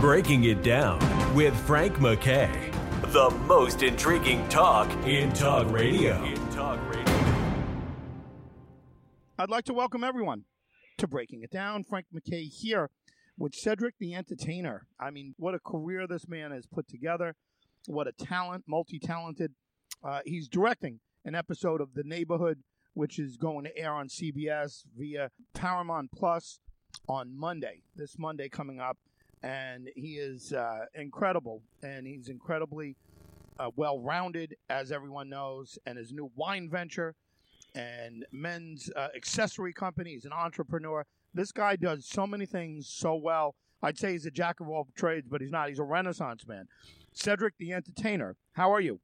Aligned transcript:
Breaking 0.00 0.44
It 0.44 0.62
Down 0.62 0.98
with 1.34 1.54
Frank 1.66 1.96
McKay. 1.96 2.72
The 3.12 3.28
most 3.44 3.82
intriguing 3.82 4.48
talk 4.48 4.90
in 5.06 5.30
talk 5.34 5.70
radio. 5.70 6.24
In 6.24 6.48
talk 6.52 6.80
radio. 6.88 7.14
I'd 9.38 9.50
like 9.50 9.66
to 9.66 9.74
welcome 9.74 10.02
everyone 10.02 10.46
to 10.96 11.06
Breaking 11.06 11.42
It 11.42 11.50
Down. 11.50 11.84
Frank 11.84 12.06
McKay 12.14 12.48
here 12.50 12.88
with 13.36 13.54
Cedric 13.54 13.96
the 13.98 14.14
Entertainer. 14.14 14.86
I 14.98 15.10
mean, 15.10 15.34
what 15.36 15.54
a 15.54 15.58
career 15.58 16.06
this 16.06 16.26
man 16.26 16.50
has 16.50 16.64
put 16.64 16.88
together. 16.88 17.36
What 17.86 18.08
a 18.08 18.12
talent, 18.12 18.64
multi 18.66 18.98
talented. 18.98 19.52
Uh, 20.02 20.20
he's 20.24 20.48
directing 20.48 21.00
an 21.26 21.34
episode 21.34 21.82
of 21.82 21.92
The 21.92 22.04
Neighborhood, 22.04 22.60
which 22.94 23.18
is 23.18 23.36
going 23.36 23.64
to 23.64 23.76
air 23.76 23.92
on 23.92 24.08
CBS 24.08 24.84
via 24.96 25.30
Paramount 25.52 26.10
Plus 26.10 26.58
on 27.06 27.38
Monday, 27.38 27.82
this 27.94 28.18
Monday 28.18 28.48
coming 28.48 28.80
up. 28.80 28.96
And 29.42 29.88
he 29.96 30.16
is 30.16 30.52
uh, 30.52 30.86
incredible, 30.94 31.62
and 31.82 32.06
he's 32.06 32.28
incredibly 32.28 32.96
uh, 33.58 33.70
well 33.76 33.98
rounded, 33.98 34.56
as 34.68 34.92
everyone 34.92 35.30
knows. 35.30 35.78
And 35.86 35.96
his 35.96 36.12
new 36.12 36.30
wine 36.36 36.68
venture 36.70 37.14
and 37.74 38.26
men's 38.32 38.90
uh, 38.96 39.08
accessory 39.16 39.72
company, 39.72 40.10
he's 40.10 40.24
an 40.24 40.32
entrepreneur. 40.32 41.06
This 41.32 41.52
guy 41.52 41.76
does 41.76 42.06
so 42.06 42.26
many 42.26 42.44
things 42.44 42.88
so 42.88 43.14
well. 43.14 43.54
I'd 43.82 43.98
say 43.98 44.12
he's 44.12 44.26
a 44.26 44.30
jack 44.30 44.60
of 44.60 44.68
all 44.68 44.88
trades, 44.94 45.26
but 45.30 45.40
he's 45.40 45.50
not. 45.50 45.68
He's 45.68 45.78
a 45.78 45.84
renaissance 45.84 46.46
man. 46.46 46.66
Cedric 47.12 47.54
the 47.58 47.72
Entertainer, 47.72 48.36
how 48.52 48.72
are 48.72 48.80
you? 48.80 49.00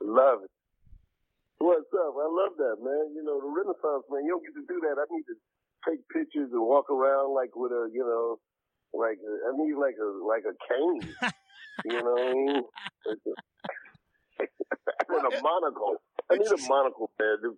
Love 0.00 0.42
it. 0.44 0.50
What's 1.58 1.90
up? 1.94 2.14
I 2.14 2.28
love 2.30 2.56
that, 2.58 2.76
man. 2.82 3.14
You 3.14 3.22
know, 3.24 3.40
the 3.40 3.50
Renaissance 3.50 4.04
man, 4.10 4.24
you 4.24 4.30
don't 4.30 4.42
get 4.42 4.54
to 4.54 4.66
do 4.66 4.80
that. 4.86 4.96
I 4.98 5.06
need 5.10 5.24
to 5.26 5.34
take 5.88 6.08
pictures 6.08 6.50
and 6.52 6.62
walk 6.62 6.90
around 6.90 7.34
like 7.34 7.54
with 7.54 7.72
a, 7.72 7.90
you 7.92 8.02
know, 8.02 8.38
like 8.94 9.18
I 9.20 9.56
need 9.56 9.74
like 9.74 9.96
a 10.00 10.08
like 10.26 10.44
a 10.44 10.54
cane. 10.68 11.14
you 11.84 12.02
know 12.02 12.12
what 12.12 12.20
I 12.20 12.32
mean? 12.32 12.62
with 15.08 15.38
a 15.38 15.42
monocle. 15.42 15.96
I 16.30 16.36
need 16.36 16.46
a 16.46 16.68
monocle, 16.68 17.10
man. 17.18 17.56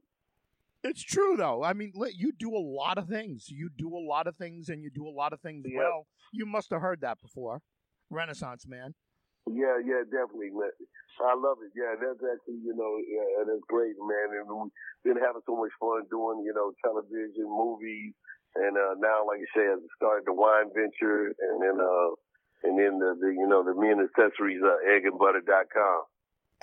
It's 0.82 1.02
true 1.02 1.36
though. 1.36 1.62
I 1.62 1.72
mean, 1.74 1.92
you 2.14 2.32
do 2.32 2.54
a 2.56 2.58
lot 2.64 2.96
of 2.96 3.06
things. 3.08 3.46
You 3.48 3.68
do 3.76 3.88
a 3.94 4.00
lot 4.00 4.26
of 4.26 4.36
things, 4.36 4.68
and 4.68 4.82
you 4.82 4.90
do 4.94 5.06
a 5.06 5.12
lot 5.12 5.32
of 5.32 5.40
things 5.40 5.66
Yeah. 5.68 5.78
well. 5.78 6.06
You 6.32 6.46
must 6.46 6.70
have 6.70 6.80
heard 6.80 7.00
that 7.02 7.20
before, 7.20 7.60
Renaissance 8.08 8.66
man. 8.66 8.94
Yeah, 9.46 9.80
yeah, 9.84 10.04
definitely, 10.04 10.52
man. 10.52 10.70
I 11.20 11.34
love 11.34 11.58
it. 11.64 11.72
Yeah, 11.74 11.96
that's 12.00 12.22
actually, 12.22 12.60
you 12.64 12.72
know, 12.76 12.96
yeah, 13.02 13.44
that's 13.44 13.64
great, 13.68 13.96
man. 13.98 14.40
And 14.40 14.46
we've 14.48 14.72
been 15.04 15.20
having 15.20 15.42
so 15.44 15.56
much 15.56 15.72
fun 15.80 16.06
doing, 16.08 16.44
you 16.46 16.52
know, 16.54 16.72
television, 16.84 17.44
movies, 17.48 18.14
and 18.56 18.76
uh, 18.76 18.94
now, 18.98 19.26
like 19.26 19.40
you 19.40 19.46
said, 19.54 19.78
I 19.78 19.86
started 19.96 20.24
the 20.26 20.32
wine 20.32 20.70
venture, 20.74 21.32
and 21.38 21.62
then, 21.62 21.78
uh, 21.80 22.10
and 22.64 22.78
then 22.78 22.98
the, 22.98 23.14
the 23.20 23.28
you 23.28 23.46
know, 23.46 23.62
the 23.62 23.74
men 23.74 24.00
accessories, 24.04 24.60
uh, 24.62 24.76
eggandbutter.com. 24.88 26.02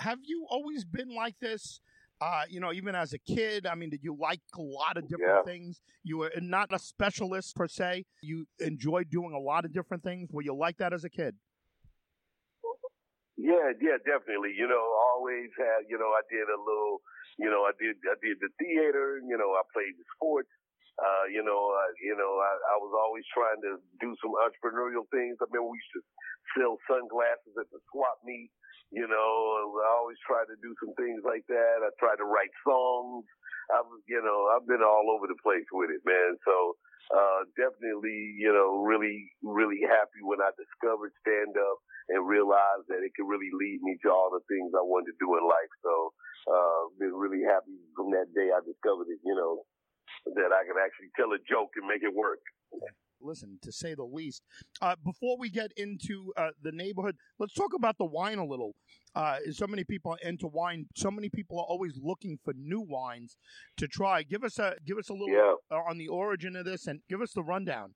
Have 0.00 0.18
you 0.22 0.46
always 0.48 0.84
been 0.84 1.14
like 1.14 1.36
this? 1.40 1.80
Uh, 2.20 2.42
you 2.48 2.58
know, 2.58 2.72
even 2.72 2.96
as 2.96 3.12
a 3.12 3.18
kid, 3.18 3.64
I 3.66 3.76
mean, 3.76 3.90
did 3.90 4.02
you 4.02 4.16
like 4.18 4.40
a 4.56 4.60
lot 4.60 4.96
of 4.96 5.06
different 5.08 5.46
Yeah. 5.46 5.52
things? 5.52 5.80
You 6.02 6.18
were 6.18 6.32
not 6.40 6.72
a 6.72 6.78
specialist 6.78 7.54
per 7.54 7.68
se. 7.68 8.06
You 8.22 8.46
enjoyed 8.58 9.08
doing 9.08 9.32
a 9.34 9.38
lot 9.38 9.64
of 9.64 9.72
different 9.72 10.02
things. 10.02 10.28
Were 10.32 10.42
you 10.42 10.54
like 10.54 10.78
that 10.78 10.92
as 10.92 11.04
a 11.04 11.10
kid? 11.10 11.36
Yeah, 13.38 13.70
yeah, 13.80 14.02
definitely. 14.02 14.50
You 14.58 14.66
know, 14.66 14.82
always 15.14 15.50
had, 15.56 15.86
you 15.88 15.94
know, 15.96 16.10
I 16.10 16.26
did 16.26 16.42
a 16.50 16.58
little, 16.58 16.98
you 17.38 17.46
know, 17.46 17.62
I 17.62 17.70
did, 17.78 17.94
I 18.02 18.18
did 18.18 18.38
the 18.42 18.50
theater, 18.58 19.22
you 19.22 19.38
know, 19.38 19.54
I 19.54 19.62
played 19.72 19.94
the 19.94 20.02
sports. 20.18 20.50
Uh, 20.98 21.30
you 21.30 21.46
know, 21.46 21.70
uh, 21.70 21.90
you 22.02 22.18
know, 22.18 22.42
I, 22.42 22.52
I 22.74 22.76
was 22.82 22.90
always 22.90 23.22
trying 23.30 23.62
to 23.62 23.78
do 24.02 24.10
some 24.18 24.34
entrepreneurial 24.34 25.06
things. 25.14 25.38
I 25.38 25.46
remember 25.46 25.70
we 25.70 25.78
used 25.78 25.94
to 25.94 26.02
sell 26.58 26.74
sunglasses 26.90 27.54
at 27.54 27.70
the 27.70 27.78
swap 27.94 28.18
meet. 28.26 28.50
You 28.90 29.06
know, 29.06 29.28
I 29.78 29.88
always 30.00 30.18
tried 30.26 30.50
to 30.50 30.58
do 30.58 30.74
some 30.82 30.96
things 30.98 31.22
like 31.22 31.46
that. 31.46 31.86
I 31.86 31.92
tried 32.02 32.18
to 32.18 32.26
write 32.26 32.50
songs. 32.66 33.30
I 33.70 33.84
was, 33.84 34.00
you 34.08 34.18
know, 34.24 34.48
I've 34.50 34.66
been 34.66 34.82
all 34.82 35.12
over 35.12 35.28
the 35.28 35.38
place 35.44 35.68
with 35.70 35.92
it, 35.92 36.00
man. 36.02 36.40
So, 36.42 36.74
uh, 37.12 37.40
definitely, 37.54 38.34
you 38.40 38.48
know, 38.48 38.80
really, 38.82 39.28
really 39.44 39.84
happy 39.84 40.24
when 40.24 40.40
I 40.40 40.56
discovered 40.56 41.12
stand 41.20 41.52
up 41.54 41.78
and 42.08 42.24
realized 42.24 42.88
that 42.88 43.04
it 43.04 43.12
could 43.12 43.28
really 43.28 43.52
lead 43.52 43.84
me 43.84 44.00
to 44.02 44.08
all 44.08 44.32
the 44.32 44.42
things 44.48 44.72
I 44.72 44.80
wanted 44.80 45.12
to 45.12 45.20
do 45.20 45.36
in 45.36 45.44
life. 45.44 45.72
So, 45.84 45.92
uh, 46.48 46.80
been 46.96 47.12
really 47.12 47.44
happy 47.44 47.76
from 47.92 48.08
that 48.16 48.32
day 48.32 48.48
I 48.48 48.64
discovered 48.64 49.12
it, 49.12 49.20
you 49.20 49.36
know, 49.36 49.68
that 50.34 50.50
I 50.52 50.64
can 50.64 50.76
actually 50.82 51.08
tell 51.16 51.32
a 51.32 51.38
joke 51.48 51.70
and 51.76 51.86
make 51.86 52.02
it 52.02 52.14
work. 52.14 52.40
Listen, 53.20 53.58
to 53.62 53.72
say 53.72 53.94
the 53.94 54.04
least. 54.04 54.42
Uh, 54.80 54.94
before 55.04 55.36
we 55.38 55.50
get 55.50 55.72
into 55.76 56.32
uh, 56.36 56.50
the 56.62 56.70
neighborhood, 56.70 57.16
let's 57.40 57.52
talk 57.52 57.74
about 57.74 57.98
the 57.98 58.04
wine 58.04 58.38
a 58.38 58.44
little. 58.46 58.76
Uh, 59.14 59.38
so 59.50 59.66
many 59.66 59.82
people 59.82 60.12
are 60.12 60.18
into 60.22 60.46
wine. 60.46 60.86
So 60.94 61.10
many 61.10 61.28
people 61.28 61.58
are 61.58 61.66
always 61.66 61.98
looking 62.00 62.38
for 62.44 62.54
new 62.54 62.80
wines 62.80 63.36
to 63.76 63.88
try. 63.88 64.22
Give 64.22 64.44
us 64.44 64.58
a 64.60 64.76
give 64.86 64.98
us 64.98 65.08
a 65.08 65.14
little 65.14 65.30
Yeah. 65.34 65.54
uh, 65.70 65.82
on 65.90 65.98
the 65.98 66.06
origin 66.06 66.54
of 66.54 66.64
this, 66.64 66.86
and 66.86 67.00
give 67.08 67.20
us 67.20 67.32
the 67.32 67.42
rundown. 67.42 67.94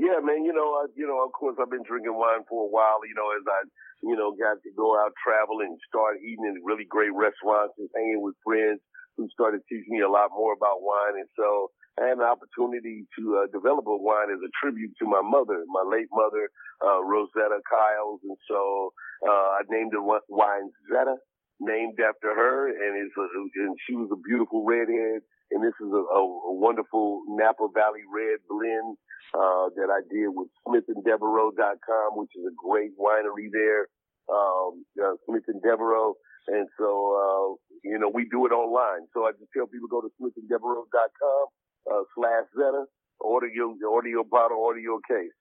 Yeah, 0.00 0.18
man. 0.24 0.44
You 0.44 0.52
know, 0.52 0.74
I, 0.80 0.86
you 0.96 1.06
know, 1.06 1.22
of 1.24 1.30
course, 1.32 1.56
I've 1.60 1.70
been 1.70 1.84
drinking 1.86 2.16
wine 2.16 2.42
for 2.48 2.64
a 2.64 2.70
while. 2.70 3.06
You 3.06 3.14
know, 3.14 3.30
as 3.36 3.44
I, 3.46 3.60
you 4.02 4.16
know, 4.16 4.32
got 4.32 4.58
to 4.64 4.70
go 4.74 4.98
out 4.98 5.12
travel 5.22 5.60
and 5.60 5.78
start 5.86 6.16
eating 6.24 6.42
in 6.48 6.64
really 6.64 6.86
great 6.88 7.12
restaurants 7.14 7.74
and 7.78 7.88
hanging 7.94 8.20
with 8.20 8.34
friends 8.42 8.80
who 9.16 9.28
started 9.32 9.60
teaching 9.68 9.94
me 9.98 10.00
a 10.00 10.10
lot 10.10 10.30
more 10.34 10.52
about 10.52 10.82
wine. 10.82 11.18
And 11.18 11.28
so 11.36 11.70
I 12.00 12.08
had 12.08 12.18
an 12.18 12.24
opportunity 12.24 13.06
to 13.18 13.44
uh, 13.44 13.46
develop 13.52 13.86
a 13.86 13.96
wine 13.96 14.30
as 14.32 14.40
a 14.40 14.52
tribute 14.62 14.92
to 15.00 15.06
my 15.06 15.20
mother, 15.22 15.64
my 15.68 15.84
late 15.84 16.08
mother, 16.12 16.48
uh, 16.84 17.02
Rosetta 17.04 17.60
Kyles. 17.68 18.20
And 18.24 18.36
so 18.48 18.92
uh, 19.26 19.60
I 19.60 19.60
named 19.68 19.92
wi- 19.92 20.24
wine 20.28 20.70
Zetta, 20.90 21.16
named 21.60 22.00
after 22.00 22.32
her, 22.34 22.68
and 22.68 22.92
it's 22.96 23.16
a, 23.18 23.26
and 23.66 23.76
she 23.86 23.94
was 23.94 24.08
a 24.12 24.20
beautiful 24.24 24.64
redhead. 24.64 25.20
And 25.50 25.62
this 25.62 25.74
is 25.82 25.90
a, 25.92 26.02
a, 26.14 26.22
a 26.22 26.54
wonderful 26.54 27.22
Napa 27.28 27.68
Valley 27.74 28.06
red 28.08 28.38
blend 28.48 28.96
uh, 29.34 29.68
that 29.76 29.90
I 29.90 30.00
did 30.08 30.28
with 30.30 30.48
SmithAndDevereux.com, 30.66 32.16
which 32.16 32.30
is 32.36 32.44
a 32.46 32.54
great 32.56 32.92
winery 32.98 33.50
there, 33.52 33.86
um, 34.32 34.84
uh, 35.02 35.14
Smith 35.26 35.44
and 35.48 35.62
Devereux. 35.62 36.14
And 36.48 36.66
so, 36.78 36.88
uh, 36.88 37.69
you 37.90 37.98
know, 37.98 38.08
we 38.08 38.24
do 38.30 38.46
it 38.46 38.52
online. 38.52 39.06
So 39.12 39.26
I 39.26 39.32
just 39.32 39.50
tell 39.56 39.66
people 39.66 39.88
go 39.88 40.00
to 40.00 40.10
SmithAndDevereux.com 40.20 41.46
uh, 41.90 42.02
slash 42.14 42.44
Zetta, 42.56 42.84
order 43.18 43.48
your 43.48 43.74
order 43.88 44.08
your 44.08 44.24
bottle, 44.24 44.58
order 44.58 44.80
your 44.80 45.00
case. 45.08 45.32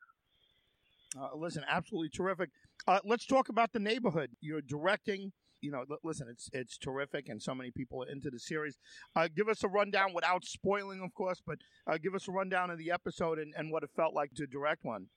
Uh, 1.19 1.35
listen, 1.35 1.63
absolutely 1.67 2.09
terrific. 2.09 2.49
Uh, 2.88 2.99
let's 3.03 3.25
talk 3.25 3.49
about 3.49 3.71
the 3.73 3.79
neighborhood. 3.79 4.31
You're 4.41 4.61
directing. 4.61 5.31
You 5.61 5.71
know, 5.71 5.83
listen, 6.03 6.27
it's 6.29 6.49
it's 6.53 6.77
terrific, 6.77 7.27
and 7.27 7.41
so 7.41 7.53
many 7.53 7.69
people 7.69 8.01
are 8.03 8.09
into 8.09 8.29
the 8.29 8.39
series. 8.39 8.77
Uh, 9.15 9.27
give 9.35 9.49
us 9.49 9.63
a 9.63 9.67
rundown 9.67 10.13
without 10.13 10.45
spoiling, 10.45 11.01
of 11.01 11.13
course, 11.13 11.41
but 11.45 11.57
uh, 11.85 11.97
give 12.01 12.15
us 12.15 12.27
a 12.29 12.31
rundown 12.31 12.69
of 12.69 12.77
the 12.77 12.91
episode 12.91 13.39
and, 13.39 13.53
and 13.57 13.69
what 13.71 13.83
it 13.83 13.89
felt 13.93 14.13
like 14.13 14.33
to 14.35 14.47
direct 14.47 14.85
one. 14.85 15.07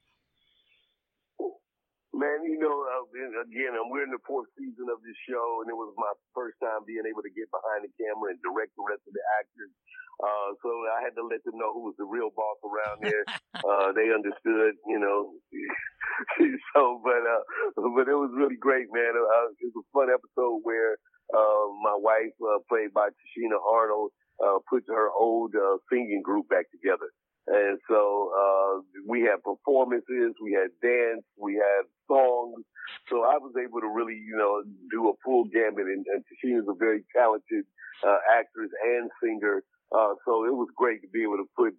Man, 2.22 2.46
you 2.46 2.54
know, 2.62 2.70
uh, 2.86 3.02
again, 3.42 3.74
we're 3.90 4.06
in 4.06 4.14
the 4.14 4.22
fourth 4.22 4.46
season 4.54 4.86
of 4.94 5.02
this 5.02 5.18
show, 5.26 5.58
and 5.58 5.66
it 5.66 5.74
was 5.74 5.90
my 5.98 6.14
first 6.38 6.54
time 6.62 6.86
being 6.86 7.02
able 7.02 7.18
to 7.18 7.34
get 7.34 7.50
behind 7.50 7.82
the 7.82 7.90
camera 7.98 8.30
and 8.30 8.38
direct 8.46 8.70
the 8.78 8.86
rest 8.86 9.02
of 9.10 9.10
the 9.10 9.24
actors. 9.42 9.74
Uh, 10.22 10.54
so 10.62 10.70
I 10.94 11.02
had 11.02 11.18
to 11.18 11.26
let 11.26 11.42
them 11.42 11.58
know 11.58 11.74
who 11.74 11.90
was 11.90 11.98
the 11.98 12.06
real 12.06 12.30
boss 12.30 12.62
around 12.62 13.02
there. 13.02 13.26
uh, 13.66 13.90
they 13.90 14.14
understood, 14.14 14.78
you 14.86 15.02
know. 15.02 15.34
so, 16.70 17.02
but, 17.02 17.26
uh, 17.26 17.42
but 17.90 18.06
it 18.06 18.14
was 18.14 18.30
really 18.38 18.54
great, 18.54 18.86
man. 18.94 19.18
Uh, 19.18 19.50
it 19.58 19.74
was 19.74 19.82
a 19.82 19.86
fun 19.90 20.06
episode 20.06 20.62
where, 20.62 21.02
uh, 21.34 21.64
my 21.82 21.98
wife, 21.98 22.38
uh, 22.38 22.62
played 22.70 22.94
by 22.94 23.10
Tichina 23.10 23.58
Arnold, 23.58 24.14
uh, 24.38 24.62
put 24.70 24.86
her 24.86 25.10
old, 25.10 25.58
uh, 25.58 25.82
singing 25.90 26.22
group 26.22 26.46
back 26.46 26.70
together. 26.70 27.10
And 27.46 27.78
so, 27.88 28.30
uh, 28.30 28.80
we 29.06 29.22
had 29.22 29.42
performances, 29.42 30.34
we 30.42 30.52
had 30.52 30.70
dance, 30.80 31.24
we 31.36 31.54
had 31.54 31.84
songs. 32.06 32.62
So 33.08 33.24
I 33.24 33.38
was 33.38 33.52
able 33.58 33.80
to 33.80 33.88
really, 33.88 34.14
you 34.14 34.36
know, 34.36 34.62
do 34.90 35.08
a 35.10 35.14
full 35.24 35.44
gamut. 35.44 35.86
And, 35.86 36.04
and 36.06 36.22
Tichina's 36.30 36.68
a 36.68 36.74
very 36.78 37.04
talented, 37.14 37.64
uh, 38.06 38.18
actress 38.38 38.70
and 38.84 39.10
singer. 39.22 39.62
Uh, 39.92 40.14
so 40.24 40.46
it 40.46 40.54
was 40.54 40.68
great 40.76 41.02
to 41.02 41.08
be 41.12 41.22
able 41.22 41.36
to 41.36 41.48
put, 41.56 41.74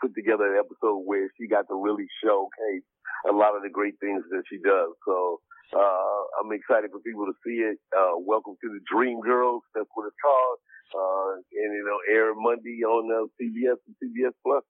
put 0.00 0.14
together 0.14 0.54
an 0.54 0.60
episode 0.60 1.02
where 1.04 1.28
she 1.36 1.48
got 1.48 1.66
to 1.68 1.74
really 1.74 2.06
showcase 2.22 2.86
a 3.28 3.32
lot 3.32 3.56
of 3.56 3.62
the 3.62 3.70
great 3.70 3.98
things 4.00 4.22
that 4.30 4.44
she 4.48 4.58
does. 4.58 4.92
So, 5.06 5.40
uh, 5.74 6.20
I'm 6.40 6.52
excited 6.52 6.90
for 6.90 7.00
people 7.00 7.26
to 7.26 7.34
see 7.44 7.58
it. 7.62 7.78
Uh, 7.96 8.18
welcome 8.18 8.54
to 8.62 8.68
the 8.68 8.80
Dream 8.90 9.20
Girls. 9.20 9.62
That's 9.74 9.88
what 9.94 10.06
it's 10.06 10.16
called. 10.22 10.58
Uh, 10.94 11.34
and 11.34 11.74
you 11.74 11.84
know, 11.84 12.14
air 12.14 12.32
Monday 12.34 12.82
on 12.84 13.10
uh, 13.10 13.26
CBS 13.40 13.76
and 13.86 13.96
CBS 14.02 14.32
Plus. 14.44 14.62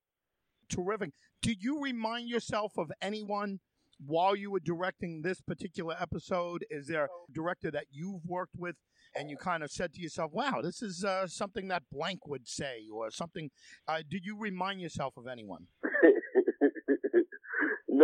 Terrific. 0.69 1.11
Did 1.43 1.63
you 1.63 1.81
remind 1.83 2.29
yourself 2.29 2.73
of 2.79 2.91
anyone 3.03 3.61
while 4.05 4.35
you 4.35 4.51
were 4.51 4.61
directing 4.61 5.23
this 5.23 5.41
particular 5.41 5.95
episode? 6.01 6.65
Is 6.71 6.87
there 6.87 7.05
a 7.05 7.09
director 7.33 7.71
that 7.71 7.87
you've 7.91 8.25
worked 8.27 8.57
with 8.57 8.77
and 9.15 9.31
you 9.31 9.37
kind 9.37 9.63
of 9.63 9.71
said 9.71 9.93
to 9.95 10.01
yourself, 10.01 10.33
wow, 10.33 10.61
this 10.63 10.83
is 10.83 11.05
uh, 11.05 11.27
something 11.27 11.69
that 11.69 11.83
blank 11.93 12.27
would 12.27 12.49
say 12.49 12.85
or 12.93 13.11
something? 13.11 13.51
Uh, 13.87 13.99
did 14.09 14.25
you 14.25 14.39
remind 14.39 14.81
yourself 14.81 15.17
of 15.17 15.27
anyone? 15.27 15.67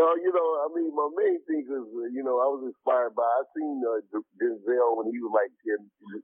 No, 0.00 0.17
you 0.17 0.32
know, 0.32 0.49
I 0.64 0.67
mean, 0.73 0.88
my 0.97 1.08
main 1.12 1.37
thing 1.44 1.69
is, 1.69 1.85
you 2.17 2.25
know, 2.25 2.41
I 2.41 2.49
was 2.49 2.64
inspired 2.64 3.12
by. 3.12 3.29
I 3.29 3.44
seen 3.52 3.85
uh, 3.85 4.00
Denzel 4.41 4.97
when 4.97 5.12
he 5.12 5.20
was 5.20 5.32
like 5.37 5.52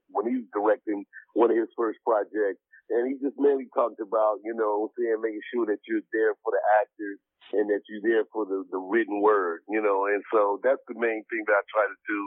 when 0.09 0.25
he 0.33 0.41
was 0.41 0.49
directing 0.57 1.05
one 1.37 1.53
of 1.53 1.61
his 1.61 1.69
first 1.77 2.01
projects, 2.01 2.65
and 2.89 3.05
he 3.05 3.21
just 3.21 3.37
mainly 3.37 3.69
talked 3.77 4.01
about, 4.01 4.41
you 4.49 4.57
know, 4.57 4.89
saying 4.97 5.21
making 5.21 5.45
sure 5.53 5.69
that 5.69 5.85
you're 5.85 6.07
there 6.09 6.33
for 6.41 6.57
the 6.57 6.63
actors 6.81 7.21
and 7.53 7.69
that 7.71 7.85
you're 7.87 8.03
there 8.03 8.25
for 8.33 8.43
the, 8.49 8.65
the 8.73 8.81
written 8.81 9.21
word, 9.23 9.61
you 9.69 9.79
know, 9.79 10.07
and 10.11 10.23
so 10.33 10.59
that's 10.65 10.83
the 10.89 10.99
main 10.99 11.23
thing 11.31 11.45
that 11.47 11.61
I 11.61 11.63
try 11.71 11.85
to 11.87 11.99
do 12.09 12.21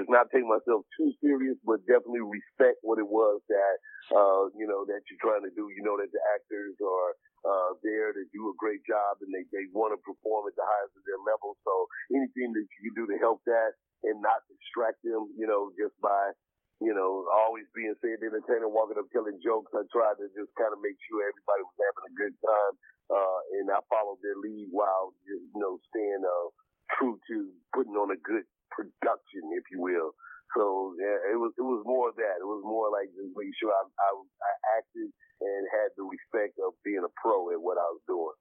is 0.00 0.06
not 0.10 0.32
take 0.34 0.42
myself 0.42 0.82
too 0.98 1.12
serious, 1.22 1.54
but 1.62 1.84
definitely 1.86 2.26
respect 2.26 2.82
what 2.82 2.98
it 2.98 3.06
was 3.06 3.38
that, 3.52 3.76
uh, 4.10 4.50
that 4.88 5.02
you're 5.08 5.24
trying 5.24 5.44
to 5.44 5.52
do. 5.52 5.68
You 5.72 5.82
know, 5.84 5.96
that 5.98 6.10
the 6.12 6.22
actors 6.36 6.76
are, 6.80 7.12
uh, 7.44 7.76
there 7.84 8.16
to 8.16 8.24
do 8.32 8.48
a 8.48 8.56
great 8.56 8.80
job 8.88 9.20
and 9.20 9.28
they, 9.28 9.44
they 9.52 9.68
want 9.76 9.92
to 9.92 10.00
perform 10.00 10.48
at 10.48 10.56
the 10.56 10.64
highest 10.64 10.96
of 10.96 11.04
their 11.04 11.20
level. 11.28 11.60
So 11.60 11.72
anything 12.16 12.56
that 12.56 12.64
you 12.64 12.80
can 12.88 12.96
do 12.96 13.04
to 13.12 13.18
help 13.20 13.44
that 13.44 13.76
and 14.08 14.20
not 14.24 14.48
distract 14.48 15.04
them, 15.04 15.28
you 15.36 15.44
know, 15.44 15.68
just 15.76 15.92
by, 16.00 16.32
you 16.80 16.96
know, 16.96 17.28
always 17.28 17.68
being 17.76 17.92
said 18.00 18.24
entertainer, 18.24 18.68
walking 18.68 18.96
up 18.96 19.12
telling 19.12 19.36
jokes. 19.44 19.76
I 19.76 19.84
tried 19.92 20.16
to 20.24 20.32
just 20.32 20.56
kind 20.56 20.72
of 20.72 20.80
make 20.80 20.96
sure 21.04 21.20
everybody 21.20 21.62
was 21.68 21.76
having 21.84 22.06
a 22.08 22.14
good 22.16 22.34
time 22.40 22.74
uh, 23.12 23.38
and 23.60 23.68
I 23.68 23.80
followed 23.92 24.20
their 24.24 24.38
lead 24.40 24.68
while 24.72 25.12
just, 25.28 25.44
you 25.52 25.60
know 25.60 25.76
staying 25.92 26.24
uh, 26.24 26.48
true 26.96 27.20
to 27.28 27.36
putting 27.76 27.96
on 27.96 28.12
a 28.12 28.20
good 28.20 28.48
production, 28.72 29.42
if 29.56 29.64
you 29.68 29.80
will. 29.80 30.16
So 30.56 30.94
yeah, 30.98 31.34
it 31.34 31.38
was 31.38 31.52
it 31.58 31.66
was 31.66 31.82
more 31.84 32.08
of 32.08 32.16
that. 32.16 32.38
It 32.40 32.46
was 32.46 32.62
more 32.64 32.90
like 32.90 33.10
just 33.10 33.34
making 33.36 33.54
sure 33.60 33.70
I, 33.70 33.82
I, 33.82 34.10
I 34.22 34.52
acted 34.78 35.10
and 35.40 35.62
had 35.70 35.90
the 35.96 36.04
respect 36.04 36.58
of 36.64 36.74
being 36.84 37.02
a 37.04 37.12
pro 37.20 37.50
at 37.50 37.60
what 37.60 37.76
I 37.78 37.88
was 37.90 38.02
doing. 38.06 38.38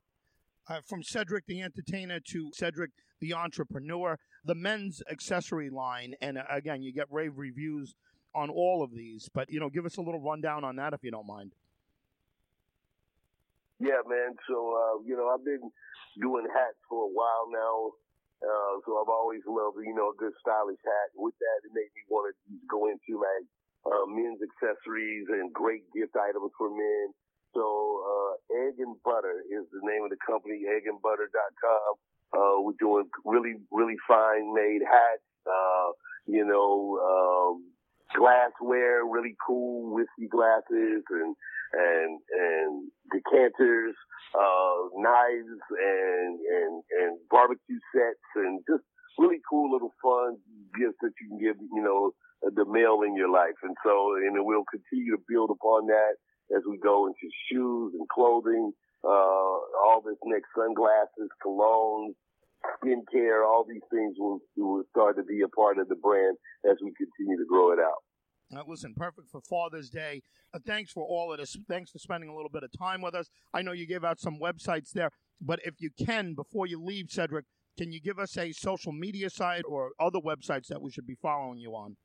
Uh, 0.70 0.82
from 0.86 1.04
Cedric 1.04 1.46
the 1.48 1.62
Entertainer 1.62 2.20
to 2.20 2.52
Cedric 2.54 2.92
the 3.20 3.34
Entrepreneur, 3.34 4.18
the 4.46 4.56
men's 4.56 5.02
accessory 5.10 5.70
line, 5.70 6.14
and 6.22 6.38
uh, 6.38 6.44
again, 6.50 6.84
you 6.84 6.94
get 6.94 7.08
rave 7.10 7.34
reviews 7.36 7.96
on 8.36 8.50
all 8.50 8.84
of 8.84 8.92
these. 8.92 9.30
But 9.34 9.50
you 9.50 9.60
know, 9.60 9.70
give 9.70 9.86
us 9.86 9.98
a 9.98 10.02
little 10.02 10.22
rundown 10.22 10.64
on 10.64 10.76
that 10.78 10.94
if 10.94 11.04
you 11.04 11.12
don't 11.12 11.28
mind. 11.28 11.54
Yeah, 13.80 14.00
man. 14.08 14.36
So, 14.48 14.56
uh, 14.56 15.04
you 15.04 15.18
know, 15.18 15.28
I've 15.28 15.44
been 15.44 15.72
doing 16.22 16.48
hats 16.48 16.80
for 16.88 17.04
a 17.04 17.12
while 17.12 17.50
now. 17.52 17.92
Uh, 18.44 18.84
so 18.84 19.00
I've 19.00 19.10
always 19.12 19.42
loved, 19.48 19.80
you 19.80 19.96
know, 19.96 20.12
a 20.12 20.20
good 20.20 20.36
stylish 20.44 20.82
hat. 20.84 21.16
With 21.16 21.34
that, 21.40 21.64
it 21.64 21.72
made 21.72 21.92
me 21.96 22.04
want 22.12 22.28
to 22.28 22.36
go 22.68 22.92
into 22.92 23.16
like 23.16 23.48
uh, 23.88 24.06
men's 24.08 24.44
accessories 24.44 25.28
and 25.32 25.52
great 25.56 25.88
gift 25.96 26.16
items 26.20 26.52
for 26.58 26.68
men. 26.70 27.16
So, 27.56 27.64
uh, 27.64 28.68
Egg 28.68 28.80
and 28.80 28.98
Butter 29.06 29.46
is 29.46 29.64
the 29.72 29.84
name 29.86 30.04
of 30.04 30.10
the 30.10 30.20
company, 30.26 30.66
eggandbutter.com. 30.66 31.92
Uh, 32.34 32.62
we're 32.66 32.80
doing 32.80 33.06
really, 33.24 33.56
really 33.72 33.98
fine 34.08 34.54
made 34.54 34.82
hats, 34.82 35.28
uh, 35.46 35.94
you 36.26 36.44
know, 36.44 36.98
um, 36.98 37.70
glassware, 38.18 39.06
really 39.06 39.36
cool 39.46 39.94
whiskey 39.94 40.28
glasses 40.28 41.04
and 41.10 41.36
and 41.74 42.20
and 42.32 42.92
decanters, 43.12 43.96
uh, 44.38 44.78
knives, 44.96 45.62
and 45.74 46.40
and 46.40 46.84
and 47.02 47.18
barbecue 47.30 47.80
sets, 47.94 48.28
and 48.36 48.62
just 48.70 48.84
really 49.18 49.42
cool 49.50 49.72
little 49.72 49.94
fun 50.02 50.38
gifts 50.80 50.98
that 51.02 51.14
you 51.22 51.30
can 51.30 51.38
give, 51.38 51.58
you 51.74 51.84
know, 51.84 52.12
the 52.42 52.66
male 52.66 53.02
in 53.06 53.16
your 53.16 53.30
life. 53.30 53.58
And 53.64 53.76
so, 53.86 54.16
and 54.18 54.36
we'll 54.46 54.66
continue 54.70 55.16
to 55.16 55.22
build 55.30 55.50
upon 55.52 55.88
that 55.88 56.18
as 56.56 56.64
we 56.68 56.78
go 56.78 57.08
into 57.08 57.28
shoes 57.50 57.94
and 57.94 58.08
clothing, 58.10 58.74
uh, 59.04 59.58
all 59.86 60.02
this 60.06 60.18
next 60.26 60.50
sunglasses, 60.56 61.30
colognes, 61.46 62.16
skincare, 62.80 63.46
all 63.46 63.66
these 63.68 63.84
things 63.92 64.16
will, 64.18 64.40
will 64.56 64.84
start 64.90 65.18
to 65.18 65.24
be 65.24 65.42
a 65.42 65.50
part 65.50 65.78
of 65.78 65.88
the 65.90 65.96
brand 65.96 66.38
as 66.70 66.78
we 66.84 66.92
continue 66.96 67.38
to 67.38 67.48
grow 67.48 67.72
it 67.72 67.80
out. 67.80 68.04
Uh, 68.56 68.62
listen, 68.68 68.94
perfect 68.96 69.30
for 69.30 69.42
Father's 69.42 69.90
Day. 69.90 70.22
Uh, 70.54 70.60
thanks 70.66 70.92
for 70.92 71.04
all 71.04 71.32
of 71.32 71.40
this. 71.40 71.58
Thanks 71.68 71.92
for 71.92 72.00
spending 72.00 72.30
a 72.30 72.36
little 72.36 72.50
bit 72.50 72.64
of 72.64 72.72
time 72.78 73.02
with 73.02 73.16
us. 73.16 73.30
I 73.54 73.62
know 73.62 73.72
you 73.72 73.88
gave 73.88 74.04
out 74.04 74.20
some 74.20 74.40
websites 74.40 74.92
there, 74.92 75.10
but 75.42 75.60
if 75.66 75.76
you 75.80 75.90
can, 76.06 76.34
before 76.34 76.68
you 76.68 76.84
leave, 76.84 77.08
Cedric, 77.10 77.46
can 77.78 77.92
you 77.92 78.00
give 78.00 78.20
us 78.20 78.38
a 78.38 78.52
social 78.52 78.92
media 78.92 79.30
site 79.30 79.64
or 79.68 79.92
other 80.00 80.20
websites 80.20 80.68
that 80.68 80.82
we 80.82 80.92
should 80.92 81.08
be 81.08 81.16
following 81.22 81.58
you 81.58 81.72
on? 81.72 81.96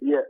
Yeah, 0.00 0.24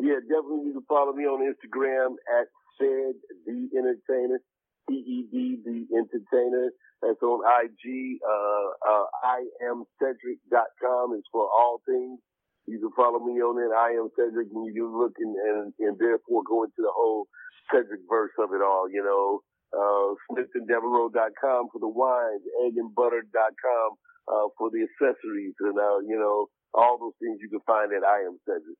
yeah, 0.00 0.20
definitely 0.20 0.66
you 0.66 0.72
can 0.72 0.84
follow 0.88 1.12
me 1.12 1.24
on 1.24 1.40
Instagram 1.40 2.14
at 2.40 2.48
Ced 2.80 3.14
the 3.46 3.68
Entertainer, 3.76 4.40
C 4.88 4.94
E 4.94 5.26
D 5.30 5.58
the 5.64 5.86
Entertainer. 5.96 6.70
That's 7.02 7.22
on 7.22 7.42
IG. 7.64 8.18
Uh, 8.26 8.90
uh, 8.90 9.04
I 9.22 9.44
am 9.68 9.84
Cedric.com 10.00 11.14
is 11.14 11.24
for 11.30 11.42
all 11.42 11.82
things 11.86 12.18
you 12.66 12.80
can 12.80 12.92
follow 12.96 13.20
me 13.20 13.40
on 13.40 13.56
that. 13.56 13.76
I 13.76 13.92
am 14.00 14.08
Cedric, 14.16 14.48
and 14.52 14.64
you 14.66 14.72
can 14.72 14.92
look 14.96 15.12
and, 15.18 15.36
and, 15.36 15.72
and 15.78 15.98
therefore 15.98 16.42
go 16.48 16.64
into 16.64 16.80
the 16.80 16.92
whole 16.92 17.28
Cedric 17.72 18.00
verse 18.08 18.32
of 18.38 18.50
it 18.52 18.62
all, 18.62 18.88
you 18.90 19.04
know. 19.04 19.40
Uh, 19.74 20.14
SmithandDevereux.com 20.30 21.68
for 21.72 21.80
the 21.80 21.88
wines, 21.88 22.42
eggandbutter.com 22.62 23.88
uh, 24.28 24.48
for 24.56 24.70
the 24.70 24.86
accessories, 24.86 25.54
and, 25.60 25.76
uh, 25.78 25.98
you 26.06 26.16
know, 26.16 26.46
all 26.72 26.96
those 26.98 27.14
things 27.20 27.38
you 27.40 27.50
can 27.50 27.60
find 27.66 27.92
at 27.92 28.06
I 28.06 28.20
am 28.20 28.38
Cedric. 28.46 28.78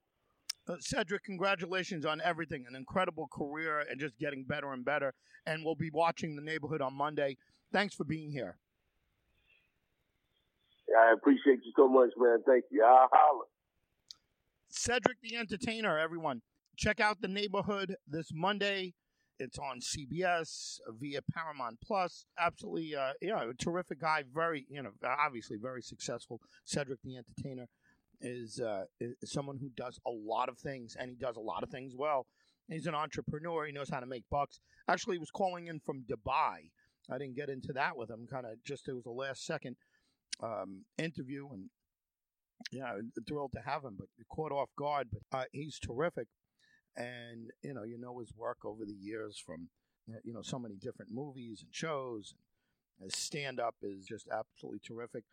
Uh, 0.66 0.76
Cedric, 0.81 1.25
congratulations 1.25 2.06
on 2.06 2.20
everything. 2.25 2.64
An 2.69 2.75
incredible 2.75 3.28
career 3.31 3.84
and 3.90 4.00
just 4.00 4.19
getting 4.19 4.44
better 4.44 4.72
and 4.72 4.84
better. 4.84 5.12
And 5.46 5.62
we'll 5.64 5.75
be 5.75 5.90
watching 5.92 6.36
the 6.36 6.42
neighborhood 6.42 6.81
on 6.81 6.94
Monday. 6.94 7.36
Thanks 7.70 7.94
for 7.94 8.04
being 8.04 8.31
here. 8.31 8.56
I 10.96 11.12
appreciate 11.12 11.60
you 11.64 11.72
so 11.76 11.88
much, 11.88 12.10
man. 12.16 12.38
Thank 12.46 12.64
you. 12.70 12.82
I'll 12.84 13.08
holler. 13.12 13.44
Cedric 14.76 15.19
the 15.23 15.37
Entertainer, 15.37 15.99
everyone. 15.99 16.43
Check 16.76 16.99
out 16.99 17.21
The 17.21 17.29
Neighborhood 17.29 17.94
this 18.09 18.31
Monday. 18.35 18.94
It's 19.38 19.56
on 19.56 19.79
CBS 19.79 20.79
via 21.00 21.21
Paramount 21.32 21.79
Plus. 21.81 22.26
Absolutely, 22.37 22.97
uh, 22.97 23.12
yeah, 23.23 23.49
a 23.49 23.55
terrific 23.55 24.00
guy. 24.00 24.25
Very, 24.35 24.67
you 24.69 24.82
know, 24.82 24.91
obviously 25.05 25.59
very 25.62 25.81
successful. 25.81 26.41
Cedric 26.65 26.99
the 27.05 27.17
Entertainer 27.17 27.67
is, 28.21 28.59
uh, 28.59 28.87
is 29.00 29.15
someone 29.25 29.59
who 29.61 29.71
does 29.76 30.00
a 30.05 30.11
lot 30.11 30.49
of 30.49 30.59
things, 30.59 30.97
and 30.99 31.09
he 31.09 31.17
does 31.17 31.37
a 31.37 31.41
lot 31.41 31.62
of 31.62 31.70
things 31.70 31.94
well. 31.97 32.27
He's 32.69 32.88
an 32.88 32.97
entrepreneur. 32.97 33.67
He 33.67 33.73
knows 33.73 33.91
how 33.91 34.00
to 34.00 34.06
make 34.06 34.25
bucks. 34.29 34.59
Actually, 34.88 35.17
he 35.17 35.20
was 35.20 35.31
calling 35.31 35.69
in 35.69 35.81
from 35.87 36.03
Dubai. 36.03 36.70
I 37.09 37.19
didn't 37.19 37.37
get 37.37 37.49
into 37.49 37.73
that 37.75 37.97
with 37.97 38.11
him. 38.11 38.27
Kind 38.29 38.44
of 38.44 38.62
just 38.65 38.88
it 38.88 38.93
was 38.94 39.06
a 39.06 39.11
last 39.11 39.47
second 39.47 39.77
um, 40.43 40.84
interview, 40.98 41.48
and 41.53 41.70
yeah, 42.70 42.94
thrilled 43.29 43.53
to 43.53 43.61
have 43.65 43.84
him, 43.84 43.96
but 43.99 44.08
caught 44.29 44.53
off 44.53 44.69
guard. 44.77 45.08
But 45.31 45.39
uh, 45.39 45.44
he's 45.53 45.79
terrific, 45.79 46.29
and 46.96 47.51
you 47.63 47.75
know, 47.75 47.82
you 47.84 47.99
know 47.99 48.19
his 48.19 48.32
work 48.37 48.58
over 48.65 48.84
the 48.84 48.94
years 48.94 49.43
from 49.44 49.69
uh, 50.11 50.19
you 50.25 50.32
know 50.32 50.43
so 50.43 50.58
many 50.58 50.77
different 50.77 51.13
movies 51.13 51.63
and 51.63 51.75
shows. 51.75 52.34
And 53.01 53.11
His 53.11 53.20
stand 53.20 53.61
up 53.61 53.75
is 53.82 54.06
just 54.06 54.29
absolutely 54.29 54.81
terrific. 54.87 55.25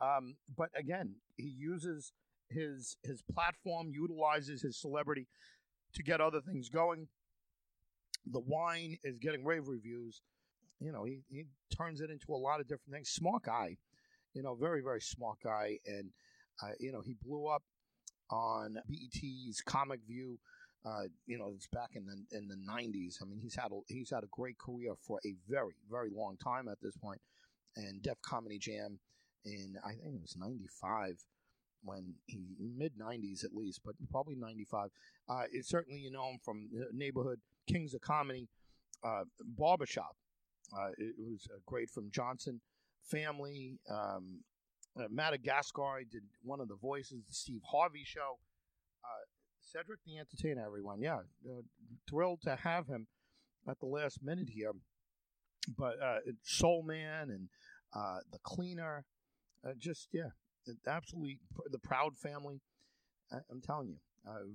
Um, 0.00 0.36
but 0.56 0.70
again, 0.76 1.14
he 1.36 1.48
uses 1.58 2.12
his 2.50 2.96
his 3.02 3.22
platform, 3.34 3.90
utilizes 3.92 4.62
his 4.62 4.76
celebrity 4.80 5.26
to 5.94 6.02
get 6.02 6.20
other 6.20 6.40
things 6.40 6.68
going. 6.68 7.08
The 8.26 8.40
wine 8.40 8.98
is 9.02 9.18
getting 9.18 9.44
rave 9.44 9.68
reviews. 9.68 10.20
You 10.80 10.92
know, 10.92 11.04
he, 11.04 11.20
he 11.30 11.46
turns 11.76 12.00
it 12.00 12.10
into 12.10 12.32
a 12.32 12.36
lot 12.36 12.60
of 12.60 12.68
different 12.68 12.92
things. 12.92 13.08
Smart 13.10 13.44
guy, 13.44 13.78
you 14.34 14.42
know, 14.42 14.54
very, 14.54 14.82
very 14.82 15.00
smart 15.00 15.38
guy. 15.42 15.78
And 15.86 16.10
uh, 16.62 16.72
you 16.78 16.92
know, 16.92 17.00
he 17.00 17.14
blew 17.22 17.46
up 17.46 17.62
on 18.30 18.78
BET's 18.88 19.62
Comic 19.62 20.00
View. 20.06 20.38
Uh, 20.84 21.04
you 21.26 21.38
know, 21.38 21.52
it's 21.54 21.66
back 21.68 21.90
in 21.94 22.06
the 22.06 22.36
in 22.36 22.48
the 22.48 22.56
'90s. 22.56 23.16
I 23.20 23.24
mean, 23.26 23.40
he's 23.40 23.56
had 23.56 23.72
a, 23.72 23.80
he's 23.88 24.10
had 24.10 24.22
a 24.22 24.28
great 24.30 24.58
career 24.58 24.94
for 25.06 25.18
a 25.26 25.34
very 25.48 25.74
very 25.90 26.10
long 26.14 26.36
time 26.42 26.68
at 26.68 26.78
this 26.80 26.96
point. 26.96 27.20
And 27.76 28.02
Def 28.02 28.20
Comedy 28.22 28.58
Jam 28.58 28.98
in 29.44 29.74
I 29.84 29.90
think 29.90 30.14
it 30.14 30.20
was 30.20 30.36
'95 30.36 31.24
when 31.82 32.14
he 32.26 32.56
mid 32.60 32.92
'90s 32.98 33.44
at 33.44 33.54
least, 33.54 33.80
but 33.84 33.94
probably 34.10 34.36
'95. 34.36 34.90
Uh, 35.28 35.42
it's 35.52 35.68
certainly 35.68 36.00
you 36.00 36.10
know 36.10 36.30
him 36.30 36.38
from 36.44 36.68
neighborhood 36.92 37.40
Kings 37.66 37.94
of 37.94 38.00
Comedy, 38.00 38.48
uh, 39.04 39.24
Barbershop. 39.44 40.16
Uh, 40.76 40.90
it 40.98 41.14
was 41.18 41.46
uh, 41.52 41.58
great 41.66 41.90
from 41.90 42.10
Johnson 42.10 42.60
Family, 43.04 43.78
um, 43.90 44.40
uh, 44.98 45.06
Madagascar 45.10 46.00
did 46.10 46.22
one 46.42 46.60
of 46.60 46.68
the 46.68 46.76
voices, 46.76 47.22
the 47.26 47.34
Steve 47.34 47.62
Harvey 47.70 48.04
show. 48.04 48.38
Uh, 49.04 49.24
Cedric 49.60 50.00
the 50.06 50.18
Entertainer, 50.18 50.64
everyone. 50.64 51.00
Yeah, 51.00 51.18
uh, 51.48 51.62
thrilled 52.08 52.40
to 52.42 52.56
have 52.56 52.86
him 52.86 53.06
at 53.68 53.78
the 53.80 53.86
last 53.86 54.22
minute 54.22 54.48
here. 54.48 54.72
But 55.76 56.00
uh, 56.02 56.18
Soul 56.42 56.82
Man 56.82 57.30
and 57.30 57.48
uh, 57.94 58.20
the 58.32 58.38
Cleaner, 58.42 59.04
uh, 59.66 59.72
just 59.78 60.08
yeah, 60.12 60.30
absolutely 60.86 61.40
the 61.70 61.78
Proud 61.78 62.16
Family. 62.16 62.60
I'm 63.30 63.60
telling 63.60 63.88
you, 63.88 63.96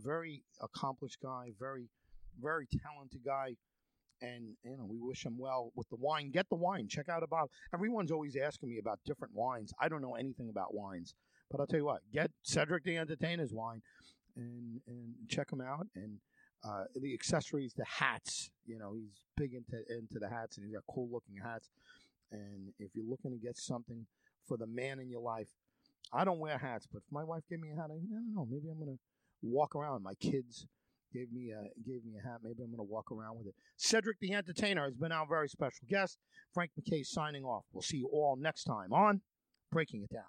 very 0.04 0.42
accomplished 0.60 1.20
guy, 1.22 1.50
very, 1.60 1.90
very 2.42 2.66
talented 2.66 3.22
guy, 3.24 3.56
and 4.24 4.56
you 4.64 4.78
know 4.78 4.86
we 4.86 4.98
wish 5.00 5.26
him 5.26 5.38
well 5.38 5.72
with 5.76 5.90
the 5.90 5.98
wine. 5.98 6.32
Get 6.32 6.50
the 6.50 6.56
wine. 6.56 6.88
Check 6.88 7.10
out 7.10 7.24
a 7.24 7.28
bottle. 7.28 7.52
Everyone's 7.74 8.12
always 8.12 8.36
asking 8.36 8.70
me 8.70 8.80
about 8.80 9.00
different 9.06 9.36
wines. 9.36 9.74
I 9.80 9.90
don't 9.90 10.02
know 10.02 10.16
anything 10.16 10.50
about 10.50 10.74
wines, 10.74 11.14
but 11.52 11.60
I'll 11.60 11.68
tell 11.68 11.80
you 11.80 11.86
what. 11.86 12.02
Get 12.12 12.32
Cedric 12.42 12.84
the 12.84 12.98
Entertainer's 12.98 13.54
wine, 13.54 13.82
and 14.36 14.80
and 14.88 15.14
check 15.30 15.52
him 15.52 15.62
out. 15.62 15.88
And 15.96 16.18
uh, 16.64 16.86
the 16.96 17.14
accessories, 17.14 17.74
the 17.74 17.86
hats. 17.86 18.50
You 18.66 18.80
know 18.80 18.94
he's 18.94 19.22
big 19.36 19.54
into 19.54 19.84
into 19.94 20.20
the 20.20 20.30
hats, 20.30 20.58
and 20.58 20.66
he's 20.66 20.74
got 20.74 20.84
cool 20.90 21.10
looking 21.12 21.36
hats. 21.44 21.70
And 22.32 22.74
if 22.80 22.92
you're 22.96 23.06
looking 23.08 23.32
to 23.32 23.38
get 23.38 23.58
something 23.58 24.08
for 24.48 24.58
the 24.58 24.66
man 24.66 25.00
in 25.00 25.10
your 25.10 25.22
life, 25.22 25.50
I 26.12 26.24
don't 26.24 26.40
wear 26.40 26.58
hats, 26.58 26.88
but 26.92 27.00
if 27.00 27.12
my 27.12 27.24
wife 27.24 27.44
gave 27.50 27.60
me 27.60 27.70
a 27.72 27.76
hat, 27.76 27.90
I, 27.92 27.96
I 27.96 27.98
don't 27.98 28.34
know. 28.34 28.48
Maybe 28.50 28.70
I'm 28.70 28.80
gonna 28.80 28.98
walk 29.42 29.76
around. 29.76 30.04
My 30.04 30.16
kids 30.16 30.66
gave 31.14 31.32
me 31.32 31.52
a 31.52 31.64
gave 31.88 32.04
me 32.04 32.14
a 32.20 32.28
hat. 32.28 32.40
Maybe 32.44 32.64
I'm 32.64 32.70
going 32.70 32.78
to 32.78 32.84
walk 32.84 33.12
around 33.12 33.38
with 33.38 33.48
it. 33.48 33.56
Cedric 33.78 34.20
the 34.20 34.34
Entertainer 34.34 34.86
has 34.86 34.96
been 34.96 35.12
our 35.12 35.28
very 35.28 35.48
special 35.48 35.86
guest. 35.88 36.18
Frank 36.54 36.72
McKay 36.80 37.06
signing 37.06 37.44
off. 37.44 37.64
We'll 37.72 37.82
see 37.82 37.98
you 37.98 38.10
all 38.12 38.36
next 38.36 38.64
time 38.64 38.92
on 38.92 39.22
Breaking 39.72 40.04
It 40.04 40.14
Down. 40.14 40.24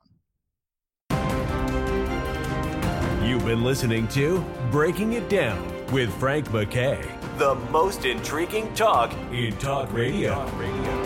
You've 3.27 3.45
been 3.45 3.65
listening 3.65 4.07
to 4.09 4.45
Breaking 4.71 5.15
It 5.15 5.29
Down 5.29 5.87
with 5.93 6.13
Frank 6.21 6.49
McKay, 6.49 7.03
the 7.39 7.55
most 7.71 8.05
intriguing 8.05 8.73
talk 8.75 9.13
in 9.33 9.57
talk 9.57 9.93
radio. 9.93 10.35
Talk 10.35 10.59
radio. 10.59 11.04